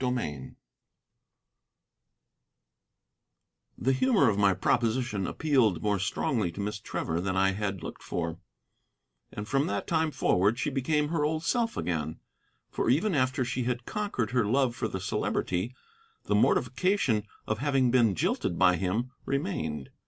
CHAPTER 0.03 0.19
VIII 0.19 0.55
The 3.77 3.93
humor 3.93 4.29
of 4.29 4.39
my 4.39 4.55
proposition 4.55 5.27
appealed 5.27 5.83
more 5.83 5.99
strongly 5.99 6.51
to 6.53 6.59
Miss 6.59 6.79
Trevor 6.79 7.21
than 7.21 7.37
I 7.37 7.51
had 7.51 7.83
looked 7.83 8.01
for, 8.01 8.39
and 9.31 9.47
from 9.47 9.67
that 9.67 9.85
time 9.85 10.09
forward 10.09 10.57
she 10.57 10.71
became 10.71 11.09
her 11.09 11.23
old 11.23 11.43
self 11.43 11.77
again; 11.77 12.19
for, 12.71 12.89
even 12.89 13.13
after 13.13 13.45
she 13.45 13.65
had 13.65 13.85
conquered 13.85 14.31
her 14.31 14.43
love 14.43 14.75
for 14.75 14.87
the 14.87 14.99
Celebrity, 14.99 15.75
the 16.23 16.33
mortification 16.33 17.27
of 17.45 17.59
having 17.59 17.91
been 17.91 18.15
jilted 18.15 18.57
by 18.57 18.77
him 18.77 19.11
remained. 19.27 19.91